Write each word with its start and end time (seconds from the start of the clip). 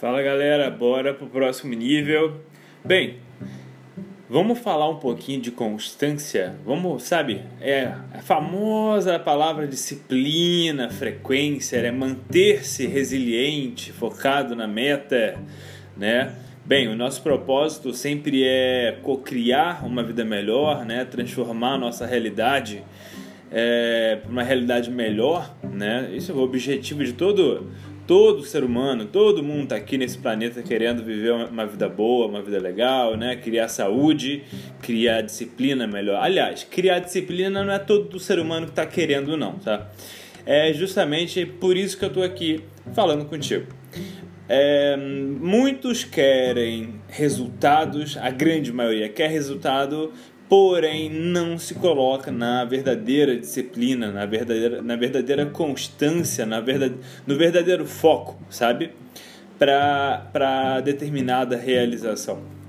Fala 0.00 0.22
galera, 0.22 0.70
bora 0.70 1.12
pro 1.12 1.26
próximo 1.26 1.74
nível. 1.74 2.40
Bem, 2.82 3.16
vamos 4.30 4.58
falar 4.58 4.88
um 4.88 4.96
pouquinho 4.96 5.42
de 5.42 5.50
constância. 5.50 6.54
Vamos, 6.64 7.02
sabe, 7.02 7.42
é 7.60 7.92
a 8.14 8.22
famosa 8.22 9.18
palavra 9.18 9.66
disciplina, 9.66 10.88
frequência, 10.88 11.76
é 11.76 11.90
manter-se 11.90 12.86
resiliente, 12.86 13.92
focado 13.92 14.56
na 14.56 14.66
meta, 14.66 15.38
né? 15.94 16.34
Bem, 16.64 16.88
o 16.88 16.96
nosso 16.96 17.22
propósito 17.22 17.92
sempre 17.92 18.42
é 18.42 18.96
co-criar 19.02 19.84
uma 19.84 20.02
vida 20.02 20.24
melhor, 20.24 20.82
né? 20.86 21.04
Transformar 21.04 21.74
a 21.74 21.78
nossa 21.78 22.06
realidade 22.06 22.82
é, 23.52 24.16
para 24.22 24.30
uma 24.30 24.42
realidade 24.42 24.90
melhor, 24.90 25.54
né? 25.62 26.10
Isso 26.14 26.32
é 26.32 26.34
o 26.34 26.38
objetivo 26.38 27.04
de 27.04 27.12
todo 27.12 27.70
todo 28.10 28.42
ser 28.42 28.64
humano, 28.64 29.04
todo 29.04 29.40
mundo 29.40 29.62
está 29.62 29.76
aqui 29.76 29.96
nesse 29.96 30.18
planeta 30.18 30.64
querendo 30.64 31.00
viver 31.00 31.30
uma 31.30 31.64
vida 31.64 31.88
boa, 31.88 32.26
uma 32.26 32.42
vida 32.42 32.58
legal, 32.58 33.16
né? 33.16 33.36
Criar 33.36 33.68
saúde, 33.68 34.42
criar 34.82 35.20
disciplina 35.20 35.86
melhor. 35.86 36.20
Aliás, 36.20 36.64
criar 36.64 36.98
disciplina 36.98 37.62
não 37.62 37.72
é 37.72 37.78
todo 37.78 38.18
ser 38.18 38.40
humano 38.40 38.66
que 38.66 38.72
está 38.72 38.84
querendo, 38.84 39.36
não, 39.36 39.52
tá? 39.60 39.92
É 40.44 40.72
justamente 40.72 41.46
por 41.46 41.76
isso 41.76 41.96
que 41.96 42.04
eu 42.04 42.08
estou 42.08 42.24
aqui 42.24 42.64
falando 42.94 43.26
contigo. 43.26 43.66
É, 44.48 44.96
muitos 44.96 46.02
querem 46.02 47.00
resultados, 47.06 48.16
a 48.16 48.30
grande 48.30 48.72
maioria 48.72 49.08
quer 49.08 49.30
resultado 49.30 50.12
porém 50.50 51.08
não 51.08 51.56
se 51.56 51.76
coloca 51.76 52.32
na 52.32 52.64
verdadeira 52.64 53.36
disciplina, 53.38 54.10
na 54.10 54.26
verdadeira, 54.26 54.82
na 54.82 54.96
verdadeira 54.96 55.46
constância, 55.46 56.44
na 56.44 56.60
verdade, 56.60 56.96
no 57.24 57.36
verdadeiro 57.36 57.86
foco, 57.86 58.36
sabe? 58.50 58.90
Para 59.56 60.80
determinada 60.80 61.56
realização. 61.56 62.59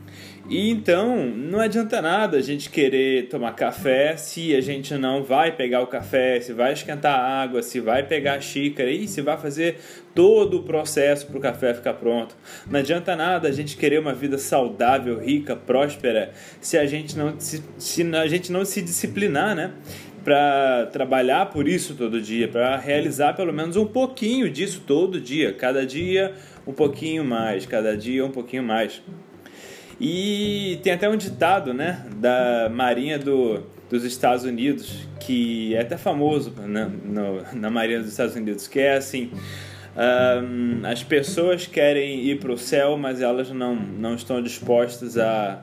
E 0.50 0.70
então, 0.70 1.26
não 1.28 1.60
adianta 1.60 2.02
nada 2.02 2.38
a 2.38 2.42
gente 2.42 2.70
querer 2.70 3.28
tomar 3.30 3.54
café 3.54 4.18
se 4.18 4.56
a 4.56 4.62
gente 4.62 4.94
não 4.96 5.24
vai 5.24 5.52
pegar 5.52 5.82
o 5.82 5.88
café, 5.88 6.40
se 6.42 6.52
vai 6.52 6.74
esquentar 6.74 7.18
a 7.18 7.42
água, 7.42 7.62
se 7.62 7.80
vai 7.80 8.04
pegar 8.04 8.34
a 8.34 8.42
xícara 8.42 8.90
e 8.90 9.08
se 9.08 9.22
vai 9.22 9.38
fazer 9.38 9.78
todo 10.14 10.58
o 10.58 10.64
processo 10.64 11.28
para 11.28 11.38
o 11.38 11.42
café 11.42 11.74
ficar 11.74 11.94
pronto. 11.94 12.36
Não 12.70 12.80
adianta 12.80 13.16
nada 13.16 13.48
a 13.48 13.52
gente 13.52 13.78
querer 13.78 14.00
uma 14.00 14.14
vida 14.14 14.38
saudável, 14.38 15.20
rica, 15.20 15.56
próspera, 15.56 16.32
se 16.60 16.78
a 16.78 16.86
gente 16.86 17.18
não 17.18 17.40
se, 17.40 17.64
se 17.78 18.16
a 18.16 18.28
gente 18.28 18.52
não 18.52 18.66
se 18.66 18.82
disciplinar, 18.82 19.56
né? 19.56 19.72
para 20.24 20.86
trabalhar 20.92 21.48
por 21.48 21.68
isso 21.68 21.96
todo 21.96 22.22
dia, 22.22 22.48
para 22.48 22.78
realizar 22.78 23.34
pelo 23.34 23.52
menos 23.52 23.76
um 23.76 23.88
pouquinho 23.88 24.50
disso 24.52 24.84
todo 24.86 25.20
dia, 25.20 25.52
cada 25.52 25.86
dia 25.86 26.34
um 26.66 26.74
pouquinho 26.74 27.24
mais, 27.26 27.66
cada 27.66 27.98
dia 27.98 28.24
um 28.24 28.30
pouquinho 28.30 28.64
mais. 28.64 29.02
E 30.04 30.80
tem 30.82 30.94
até 30.94 31.08
um 31.08 31.16
ditado, 31.16 31.76
né, 31.76 32.04
da 32.16 32.68
Marinha 32.74 33.20
do, 33.20 33.62
dos 33.88 34.04
Estados 34.04 34.44
Unidos, 34.44 35.08
que 35.20 35.76
é 35.76 35.82
até 35.82 35.96
famoso 35.96 36.52
né, 36.58 36.92
no, 37.06 37.44
na 37.54 37.70
Marinha 37.70 38.00
dos 38.00 38.10
Estados 38.10 38.36
Unidos, 38.36 38.68
que 38.68 38.80
é 38.80 38.98
assim: 38.98 39.30
um, 39.96 40.88
as 40.88 41.04
pessoas 41.04 41.68
querem 41.68 42.20
ir 42.26 42.40
para 42.40 42.52
o 42.52 42.58
céu, 42.58 42.98
mas 42.98 43.22
elas 43.22 43.52
não, 43.52 43.76
não 43.76 44.16
estão 44.16 44.42
dispostas 44.42 45.20
a, 45.20 45.62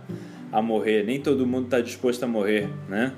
a 0.53 0.62
morrer. 0.62 1.03
Nem 1.03 1.20
todo 1.20 1.44
mundo 1.44 1.64
está 1.64 1.81
disposto 1.81 2.22
a 2.22 2.28
morrer, 2.28 2.69
né? 2.89 3.14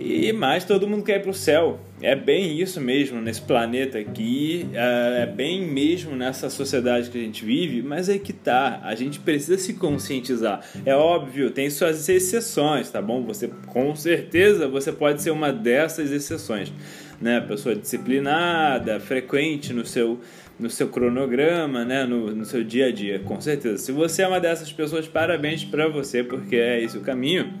E 0.00 0.32
mais 0.32 0.64
todo 0.64 0.86
mundo 0.86 1.02
quer 1.02 1.16
ir 1.16 1.22
para 1.22 1.30
o 1.30 1.34
céu. 1.34 1.80
É 2.00 2.14
bem 2.14 2.60
isso 2.60 2.80
mesmo 2.80 3.20
nesse 3.20 3.42
planeta 3.42 3.98
aqui, 3.98 4.68
é, 4.72 5.22
é 5.22 5.26
bem 5.26 5.66
mesmo 5.66 6.14
nessa 6.14 6.48
sociedade 6.48 7.10
que 7.10 7.18
a 7.18 7.20
gente 7.20 7.44
vive, 7.44 7.82
mas 7.82 8.08
é 8.08 8.16
que 8.16 8.32
tá, 8.32 8.80
a 8.84 8.94
gente 8.94 9.18
precisa 9.18 9.58
se 9.58 9.74
conscientizar. 9.74 10.64
É 10.86 10.94
óbvio, 10.94 11.50
tem 11.50 11.68
suas 11.68 12.08
exceções, 12.08 12.88
tá 12.88 13.02
bom? 13.02 13.24
Você 13.24 13.50
com 13.66 13.96
certeza 13.96 14.68
você 14.68 14.92
pode 14.92 15.20
ser 15.20 15.32
uma 15.32 15.52
dessas 15.52 16.12
exceções, 16.12 16.72
né? 17.20 17.40
Pessoa 17.40 17.74
disciplinada, 17.74 19.00
frequente 19.00 19.72
no 19.72 19.84
seu 19.84 20.20
no 20.58 20.68
seu 20.68 20.88
cronograma, 20.88 21.84
né, 21.84 22.04
no, 22.04 22.34
no 22.34 22.44
seu 22.44 22.64
dia 22.64 22.86
a 22.86 22.92
dia, 22.92 23.20
com 23.20 23.40
certeza. 23.40 23.78
Se 23.78 23.92
você 23.92 24.22
é 24.22 24.26
uma 24.26 24.40
dessas 24.40 24.72
pessoas, 24.72 25.06
parabéns 25.06 25.64
para 25.64 25.86
você, 25.86 26.24
porque 26.24 26.56
é 26.56 26.82
esse 26.82 26.98
o 26.98 27.00
caminho 27.00 27.54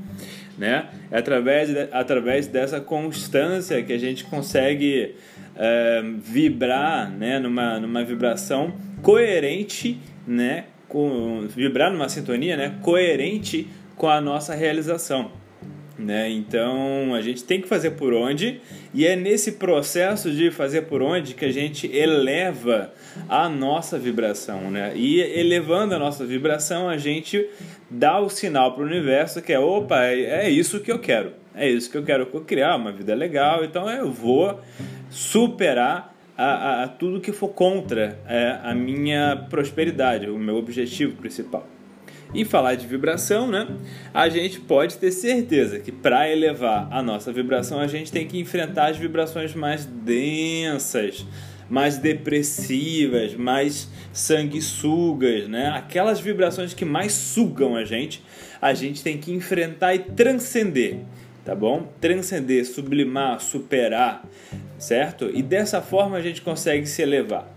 né? 0.58 0.88
É 1.10 1.18
através, 1.18 1.68
de, 1.68 1.88
através 1.92 2.46
dessa 2.46 2.80
constância 2.80 3.82
que 3.82 3.92
a 3.92 3.98
gente 3.98 4.24
consegue 4.24 5.14
é, 5.56 6.02
vibrar, 6.22 7.10
né? 7.10 7.38
Numa, 7.38 7.78
numa 7.78 8.04
vibração 8.04 8.74
coerente, 9.02 9.98
né? 10.26 10.64
Com, 10.88 11.46
vibrar 11.48 11.92
numa 11.92 12.08
sintonia, 12.08 12.56
né? 12.56 12.74
Coerente 12.82 13.68
com 13.96 14.08
a 14.08 14.20
nossa 14.20 14.54
realização. 14.54 15.30
Né? 15.98 16.30
Então 16.30 17.12
a 17.12 17.20
gente 17.20 17.42
tem 17.42 17.60
que 17.60 17.66
fazer 17.66 17.90
por 17.92 18.14
onde, 18.14 18.60
e 18.94 19.04
é 19.04 19.16
nesse 19.16 19.52
processo 19.52 20.30
de 20.30 20.50
fazer 20.50 20.82
por 20.82 21.02
onde 21.02 21.34
que 21.34 21.44
a 21.44 21.52
gente 21.52 21.90
eleva 21.94 22.92
a 23.28 23.48
nossa 23.48 23.98
vibração. 23.98 24.70
Né? 24.70 24.92
E 24.94 25.20
elevando 25.20 25.94
a 25.94 25.98
nossa 25.98 26.24
vibração, 26.24 26.88
a 26.88 26.96
gente 26.96 27.44
dá 27.90 28.20
o 28.20 28.28
sinal 28.28 28.74
para 28.74 28.84
o 28.84 28.86
universo 28.86 29.42
que 29.42 29.52
é: 29.52 29.58
opa, 29.58 30.04
é, 30.04 30.46
é 30.46 30.50
isso 30.50 30.78
que 30.78 30.92
eu 30.92 31.00
quero, 31.00 31.32
é 31.52 31.68
isso 31.68 31.90
que 31.90 31.98
eu 31.98 32.04
quero 32.04 32.26
criar, 32.42 32.76
uma 32.76 32.92
vida 32.92 33.14
legal, 33.14 33.64
então 33.64 33.90
eu 33.90 34.12
vou 34.12 34.60
superar 35.10 36.14
a, 36.36 36.44
a, 36.44 36.82
a 36.84 36.88
tudo 36.88 37.20
que 37.20 37.32
for 37.32 37.48
contra 37.48 38.16
é, 38.28 38.60
a 38.62 38.72
minha 38.72 39.46
prosperidade, 39.50 40.30
o 40.30 40.38
meu 40.38 40.56
objetivo 40.56 41.16
principal. 41.16 41.66
E 42.34 42.44
falar 42.44 42.74
de 42.74 42.86
vibração, 42.86 43.50
né? 43.50 43.66
A 44.12 44.28
gente 44.28 44.60
pode 44.60 44.98
ter 44.98 45.10
certeza 45.10 45.78
que 45.78 45.90
para 45.90 46.30
elevar 46.30 46.86
a 46.90 47.02
nossa 47.02 47.32
vibração, 47.32 47.80
a 47.80 47.86
gente 47.86 48.12
tem 48.12 48.26
que 48.26 48.38
enfrentar 48.38 48.90
as 48.90 48.98
vibrações 48.98 49.54
mais 49.54 49.86
densas, 49.86 51.24
mais 51.70 51.96
depressivas, 51.96 53.34
mais 53.34 53.88
sanguessugas, 54.12 55.48
né? 55.48 55.68
Aquelas 55.68 56.20
vibrações 56.20 56.74
que 56.74 56.84
mais 56.84 57.12
sugam 57.12 57.76
a 57.76 57.84
gente, 57.84 58.22
a 58.60 58.74
gente 58.74 59.02
tem 59.02 59.18
que 59.18 59.32
enfrentar 59.32 59.94
e 59.94 60.00
transcender, 60.00 60.98
tá 61.44 61.54
bom? 61.54 61.90
Transcender, 62.00 62.66
sublimar, 62.66 63.40
superar, 63.40 64.22
certo? 64.78 65.30
E 65.32 65.42
dessa 65.42 65.80
forma 65.80 66.16
a 66.16 66.20
gente 66.20 66.42
consegue 66.42 66.86
se 66.86 67.00
elevar. 67.00 67.48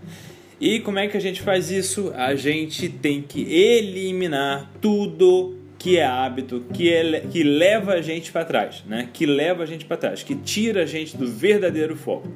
E 0.62 0.78
como 0.78 1.00
é 1.00 1.08
que 1.08 1.16
a 1.16 1.20
gente 1.20 1.42
faz 1.42 1.72
isso? 1.72 2.12
A 2.14 2.36
gente 2.36 2.88
tem 2.88 3.20
que 3.20 3.52
eliminar 3.52 4.70
tudo 4.80 5.56
que 5.76 5.98
é 5.98 6.06
hábito, 6.06 6.64
que, 6.72 6.88
é, 6.88 7.18
que 7.18 7.42
leva 7.42 7.94
a 7.94 8.00
gente 8.00 8.30
para 8.30 8.44
trás, 8.44 8.84
né? 8.86 9.08
Que 9.12 9.26
leva 9.26 9.64
a 9.64 9.66
gente 9.66 9.84
para 9.84 9.96
trás, 9.96 10.22
que 10.22 10.36
tira 10.36 10.84
a 10.84 10.86
gente 10.86 11.16
do 11.16 11.26
verdadeiro 11.26 11.96
foco. 11.96 12.28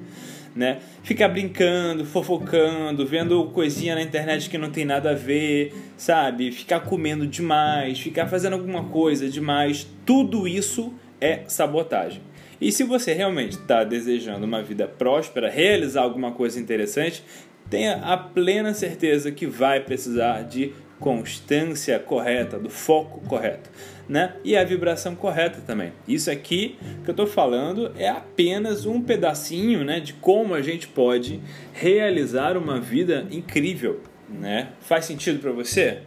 Né? 0.56 0.78
Ficar 1.04 1.28
brincando, 1.28 2.04
fofocando, 2.04 3.06
vendo 3.06 3.44
coisinha 3.50 3.94
na 3.94 4.02
internet 4.02 4.50
que 4.50 4.58
não 4.58 4.70
tem 4.70 4.84
nada 4.84 5.10
a 5.10 5.14
ver, 5.14 5.72
sabe? 5.96 6.50
Ficar 6.50 6.80
comendo 6.80 7.28
demais, 7.28 8.00
ficar 8.00 8.26
fazendo 8.26 8.54
alguma 8.54 8.82
coisa 8.84 9.28
demais, 9.28 9.86
tudo 10.04 10.48
isso 10.48 10.92
é 11.20 11.42
sabotagem. 11.46 12.22
E 12.60 12.72
se 12.72 12.84
você 12.84 13.12
realmente 13.12 13.52
está 13.52 13.84
desejando 13.84 14.46
uma 14.46 14.62
vida 14.62 14.88
próspera, 14.88 15.50
realizar 15.50 16.02
alguma 16.02 16.32
coisa 16.32 16.58
interessante, 16.58 17.22
tenha 17.70 17.96
a 17.96 18.16
plena 18.16 18.74
certeza 18.74 19.30
que 19.30 19.46
vai 19.46 19.80
precisar 19.80 20.42
de 20.42 20.72
constância 20.98 21.98
correta, 21.98 22.58
do 22.58 22.70
foco 22.70 23.20
correto, 23.28 23.70
né? 24.08 24.34
E 24.42 24.56
a 24.56 24.64
vibração 24.64 25.14
correta 25.14 25.60
também. 25.60 25.92
Isso 26.08 26.30
aqui 26.30 26.78
que 27.04 27.10
eu 27.10 27.12
estou 27.12 27.26
falando 27.26 27.92
é 27.98 28.08
apenas 28.08 28.86
um 28.86 29.00
pedacinho, 29.00 29.84
né, 29.84 30.00
de 30.00 30.14
como 30.14 30.54
a 30.54 30.62
gente 30.62 30.88
pode 30.88 31.40
realizar 31.72 32.56
uma 32.56 32.80
vida 32.80 33.26
incrível, 33.30 34.00
né? 34.28 34.70
Faz 34.80 35.04
sentido 35.04 35.38
para 35.38 35.52
você? 35.52 35.98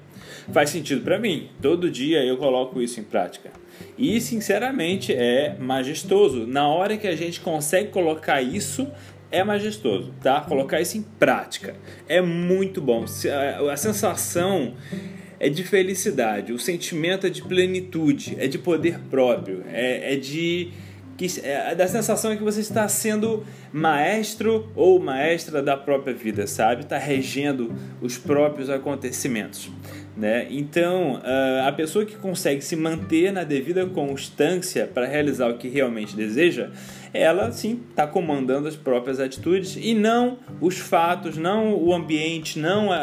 Faz 0.51 0.71
sentido 0.71 1.01
para 1.01 1.19
mim. 1.19 1.49
Todo 1.61 1.91
dia 1.91 2.23
eu 2.23 2.37
coloco 2.37 2.81
isso 2.81 2.99
em 2.99 3.03
prática. 3.03 3.51
E 3.97 4.19
sinceramente 4.19 5.13
é 5.13 5.55
majestoso. 5.59 6.47
Na 6.47 6.67
hora 6.67 6.97
que 6.97 7.07
a 7.07 7.15
gente 7.15 7.39
consegue 7.39 7.89
colocar 7.89 8.41
isso 8.41 8.87
é 9.31 9.43
majestoso, 9.43 10.13
tá? 10.21 10.41
Colocar 10.41 10.81
isso 10.81 10.97
em 10.97 11.01
prática 11.01 11.75
é 12.07 12.21
muito 12.21 12.81
bom. 12.81 13.05
A 13.71 13.77
sensação 13.77 14.73
é 15.39 15.49
de 15.49 15.63
felicidade, 15.63 16.51
o 16.51 16.59
sentimento 16.59 17.25
é 17.27 17.29
de 17.29 17.41
plenitude, 17.41 18.35
é 18.39 18.47
de 18.47 18.57
poder 18.57 18.99
próprio, 19.09 19.63
é, 19.67 20.13
é 20.13 20.15
de 20.17 20.71
que 21.15 21.27
é, 21.43 21.75
da 21.75 21.85
sensação 21.85 22.31
é 22.31 22.37
que 22.37 22.43
você 22.43 22.61
está 22.61 22.87
sendo 22.87 23.45
maestro 23.73 24.71
ou 24.73 25.01
maestra 25.01 25.61
da 25.61 25.75
própria 25.75 26.13
vida, 26.13 26.47
sabe? 26.47 26.83
Está 26.83 26.97
regendo 26.97 27.75
os 28.01 28.17
próprios 28.17 28.69
acontecimentos, 28.69 29.69
Né? 30.19 30.47
Então, 30.49 31.21
ah, 31.23 31.69
a 31.69 31.71
pessoa 31.71 32.03
que 32.03 32.17
consegue 32.17 32.61
se 32.61 32.75
manter 32.75 33.31
na 33.31 33.45
devida 33.45 33.85
constância 33.85 34.85
para 34.85 35.05
realizar 35.05 35.47
o 35.47 35.57
que 35.57 35.69
realmente 35.69 36.13
deseja, 36.13 36.71
ela 37.13 37.53
sim 37.53 37.79
está 37.89 38.05
comandando 38.05 38.67
as 38.67 38.75
próprias 38.75 39.17
atitudes 39.21 39.77
e 39.81 39.93
não 39.93 40.37
os 40.59 40.77
fatos, 40.77 41.37
não 41.37 41.73
o 41.73 41.93
ambiente, 41.93 42.59
não 42.59 42.91
a, 42.91 42.97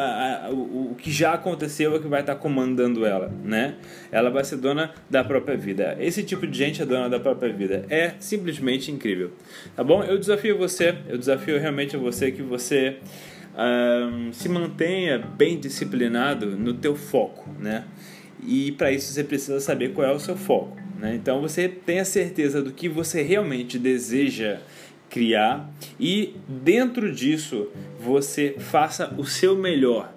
a, 0.44 0.50
o, 0.50 0.92
o, 0.92 0.94
que 0.94 1.10
já 1.10 1.32
aconteceu 1.32 1.96
é 1.96 1.98
que 1.98 2.06
vai 2.06 2.20
estar 2.20 2.34
tá 2.34 2.38
comandando 2.38 3.06
ela, 3.06 3.32
né? 3.42 3.76
Ela 4.12 4.28
vai 4.28 4.44
ser 4.44 4.56
dona 4.56 4.92
da 5.08 5.24
própria 5.24 5.56
vida. 5.56 5.96
Esse 5.98 6.22
tipo 6.22 6.46
de 6.46 6.58
gente 6.58 6.82
é 6.82 6.84
dona 6.84 7.08
da 7.08 7.18
própria 7.18 7.50
vida. 7.50 7.86
É 7.88 8.12
simplesmente 8.20 8.92
incrível, 8.92 9.32
tá 9.74 9.82
bom? 9.82 10.04
Eu 10.04 10.18
desafio 10.18 10.58
você, 10.58 10.94
eu 11.08 11.16
desafio 11.16 11.58
realmente 11.58 11.96
você 11.96 12.30
que 12.30 12.42
você 12.42 12.98
um, 13.56 14.32
se 14.32 14.48
mantenha 14.48 15.18
bem 15.18 15.58
disciplinado 15.58 16.56
no 16.56 16.74
teu 16.74 16.94
foco, 16.94 17.48
né? 17.58 17.84
E 18.46 18.72
para 18.72 18.92
isso 18.92 19.12
você 19.12 19.24
precisa 19.24 19.60
saber 19.60 19.92
qual 19.92 20.06
é 20.06 20.12
o 20.12 20.18
seu 20.18 20.36
foco. 20.36 20.76
Né? 20.98 21.14
Então 21.14 21.40
você 21.40 21.68
tenha 21.68 22.04
certeza 22.04 22.62
do 22.62 22.72
que 22.72 22.88
você 22.88 23.22
realmente 23.22 23.78
deseja 23.78 24.58
criar 25.08 25.70
e 25.98 26.34
dentro 26.48 27.12
disso 27.14 27.68
você 28.00 28.56
faça 28.58 29.14
o 29.16 29.24
seu 29.24 29.56
melhor, 29.56 30.12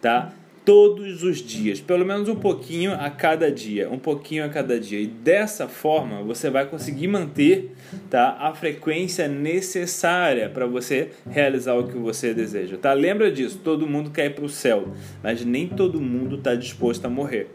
tá? 0.00 0.32
Todos 0.64 1.24
os 1.24 1.38
dias, 1.38 1.80
pelo 1.80 2.06
menos 2.06 2.28
um 2.28 2.36
pouquinho 2.36 2.92
a 2.92 3.10
cada 3.10 3.50
dia, 3.50 3.90
um 3.90 3.98
pouquinho 3.98 4.44
a 4.44 4.48
cada 4.48 4.78
dia. 4.78 5.00
E 5.00 5.08
dessa 5.08 5.66
forma 5.66 6.22
você 6.22 6.50
vai 6.50 6.64
conseguir 6.66 7.08
manter 7.08 7.74
tá, 8.08 8.36
a 8.38 8.54
frequência 8.54 9.26
necessária 9.26 10.48
para 10.48 10.64
você 10.64 11.10
realizar 11.28 11.74
o 11.74 11.88
que 11.88 11.98
você 11.98 12.32
deseja. 12.32 12.76
Tá? 12.76 12.92
Lembra 12.92 13.32
disso, 13.32 13.60
todo 13.64 13.88
mundo 13.88 14.10
quer 14.10 14.26
ir 14.26 14.34
para 14.34 14.44
o 14.44 14.48
céu, 14.48 14.92
mas 15.20 15.44
nem 15.44 15.66
todo 15.66 16.00
mundo 16.00 16.36
está 16.36 16.54
disposto 16.54 17.06
a 17.06 17.10
morrer. 17.10 17.48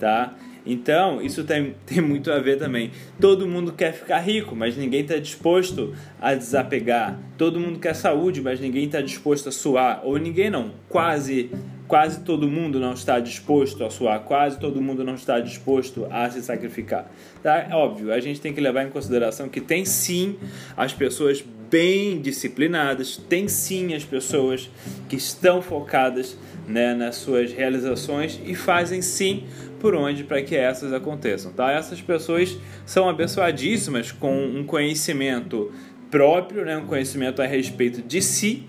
Tá? 0.00 0.34
Então, 0.66 1.22
isso 1.22 1.44
tem, 1.44 1.74
tem 1.86 2.00
muito 2.00 2.32
a 2.32 2.40
ver 2.40 2.58
também. 2.58 2.90
Todo 3.20 3.46
mundo 3.46 3.72
quer 3.72 3.92
ficar 3.92 4.18
rico, 4.18 4.56
mas 4.56 4.76
ninguém 4.76 5.02
está 5.02 5.16
disposto 5.16 5.94
a 6.20 6.34
desapegar. 6.34 7.18
Todo 7.38 7.60
mundo 7.60 7.78
quer 7.78 7.94
saúde, 7.94 8.40
mas 8.40 8.58
ninguém 8.58 8.86
está 8.86 9.00
disposto 9.00 9.48
a 9.48 9.52
suar. 9.52 10.00
Ou 10.04 10.16
ninguém 10.16 10.50
não, 10.50 10.72
quase 10.88 11.50
quase 11.86 12.20
todo 12.20 12.48
mundo 12.48 12.80
não 12.80 12.92
está 12.92 13.20
disposto 13.20 13.84
a 13.84 13.90
suar, 13.90 14.20
quase 14.20 14.58
todo 14.58 14.80
mundo 14.80 15.04
não 15.04 15.14
está 15.14 15.40
disposto 15.40 16.06
a 16.10 16.28
se 16.30 16.42
sacrificar. 16.42 17.10
Tá? 17.42 17.66
É 17.70 17.74
óbvio, 17.74 18.12
a 18.12 18.20
gente 18.20 18.40
tem 18.40 18.52
que 18.52 18.60
levar 18.60 18.84
em 18.84 18.90
consideração 18.90 19.48
que 19.48 19.60
tem 19.60 19.84
sim 19.84 20.36
as 20.76 20.92
pessoas 20.92 21.44
bem 21.70 22.20
disciplinadas, 22.20 23.16
tem 23.16 23.48
sim 23.48 23.94
as 23.94 24.04
pessoas 24.04 24.70
que 25.08 25.16
estão 25.16 25.60
focadas 25.60 26.36
né, 26.66 26.94
nas 26.94 27.16
suas 27.16 27.52
realizações 27.52 28.40
e 28.44 28.54
fazem 28.54 29.02
sim 29.02 29.44
por 29.80 29.94
onde 29.94 30.24
para 30.24 30.42
que 30.42 30.56
essas 30.56 30.92
aconteçam. 30.92 31.52
Tá? 31.52 31.72
Essas 31.72 32.00
pessoas 32.00 32.56
são 32.84 33.08
abençoadíssimas 33.08 34.12
com 34.12 34.44
um 34.44 34.64
conhecimento 34.64 35.72
próprio, 36.10 36.64
né, 36.64 36.76
um 36.76 36.86
conhecimento 36.86 37.42
a 37.42 37.46
respeito 37.46 38.00
de 38.00 38.22
si, 38.22 38.64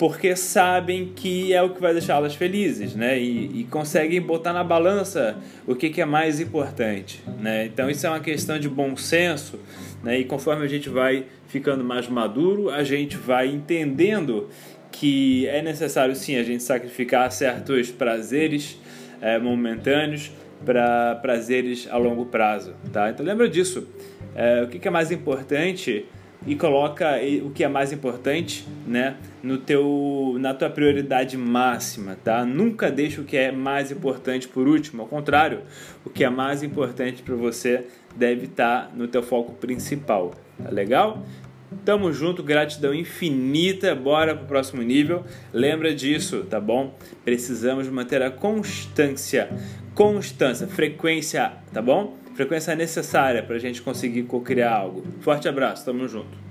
porque 0.00 0.34
sabem 0.34 1.12
que 1.14 1.52
é 1.52 1.60
o 1.60 1.74
que 1.74 1.78
vai 1.78 1.92
deixá-las 1.92 2.34
felizes, 2.34 2.94
né? 2.94 3.20
E, 3.20 3.60
e, 3.60 3.64
conseguem 3.64 4.18
botar 4.18 4.50
na 4.50 4.64
balança 4.64 5.36
o 5.66 5.74
que, 5.74 5.90
que 5.90 6.00
é 6.00 6.06
mais 6.06 6.40
importante, 6.40 7.22
né? 7.38 7.66
Então 7.66 7.90
isso 7.90 8.06
é 8.06 8.08
uma 8.08 8.20
questão 8.20 8.58
de 8.58 8.66
bom 8.66 8.96
senso, 8.96 9.60
né? 10.02 10.18
E 10.18 10.24
conforme 10.24 10.64
a 10.64 10.66
gente 10.66 10.88
vai 10.88 11.26
ficando 11.48 11.84
mais 11.84 12.08
maduro, 12.08 12.70
a 12.70 12.82
gente 12.82 13.18
vai 13.18 13.48
entendendo 13.48 14.48
que 14.90 15.46
é 15.48 15.60
necessário 15.60 16.16
sim 16.16 16.36
a 16.36 16.42
gente 16.42 16.62
sacrificar 16.62 17.30
certos 17.30 17.90
prazeres 17.90 18.80
é, 19.20 19.38
momentâneos 19.38 20.32
para 20.64 21.16
prazeres 21.16 21.86
a 21.90 21.98
longo 21.98 22.24
prazo, 22.24 22.72
tá? 22.90 23.10
Então 23.10 23.24
lembra 23.26 23.46
disso. 23.50 23.86
É, 24.34 24.62
o 24.62 24.68
que, 24.68 24.78
que 24.78 24.88
é 24.88 24.90
mais 24.90 25.10
importante 25.10 26.06
e 26.46 26.56
coloca 26.56 27.16
o 27.44 27.50
que 27.50 27.62
é 27.62 27.68
mais 27.68 27.92
importante, 27.92 28.66
né, 28.86 29.16
no 29.42 29.58
teu 29.58 30.36
na 30.38 30.54
tua 30.54 30.70
prioridade 30.70 31.36
máxima, 31.36 32.16
tá? 32.22 32.44
Nunca 32.44 32.90
deixa 32.90 33.20
o 33.20 33.24
que 33.24 33.36
é 33.36 33.52
mais 33.52 33.90
importante 33.90 34.48
por 34.48 34.66
último, 34.66 35.02
ao 35.02 35.08
contrário, 35.08 35.62
o 36.04 36.10
que 36.10 36.24
é 36.24 36.30
mais 36.30 36.62
importante 36.62 37.22
para 37.22 37.34
você 37.34 37.86
deve 38.16 38.46
estar 38.46 38.86
tá 38.86 38.90
no 38.94 39.06
teu 39.06 39.22
foco 39.22 39.52
principal. 39.54 40.32
Tá 40.62 40.70
legal? 40.70 41.22
Tamo 41.84 42.12
junto, 42.12 42.42
gratidão 42.42 42.92
infinita. 42.92 43.94
Bora 43.94 44.34
pro 44.34 44.46
próximo 44.46 44.82
nível. 44.82 45.24
Lembra 45.52 45.94
disso, 45.94 46.44
tá 46.50 46.60
bom? 46.60 46.96
Precisamos 47.24 47.88
manter 47.88 48.22
a 48.22 48.30
constância, 48.30 49.48
constância, 49.94 50.66
frequência, 50.66 51.52
tá 51.72 51.80
bom? 51.80 52.18
Frequência 52.40 52.74
necessária 52.74 53.42
para 53.42 53.56
a 53.56 53.58
gente 53.58 53.82
conseguir 53.82 54.22
co-criar 54.22 54.74
algo. 54.74 55.04
Forte 55.20 55.46
abraço, 55.46 55.84
tamo 55.84 56.08
junto. 56.08 56.49